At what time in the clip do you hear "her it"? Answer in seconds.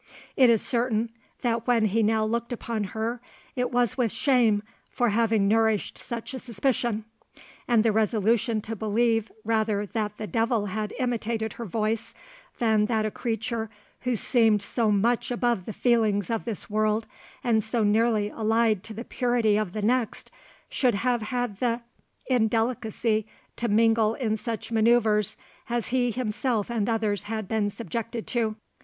2.85-3.69